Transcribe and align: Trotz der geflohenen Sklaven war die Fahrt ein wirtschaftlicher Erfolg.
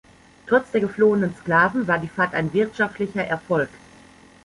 Trotz 0.47 0.71
der 0.71 0.81
geflohenen 0.81 1.35
Sklaven 1.35 1.87
war 1.87 1.99
die 1.99 2.07
Fahrt 2.07 2.33
ein 2.33 2.51
wirtschaftlicher 2.53 3.23
Erfolg. 3.23 3.69